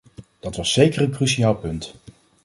[0.39, 1.93] Dat was zeker een cruciaal punt.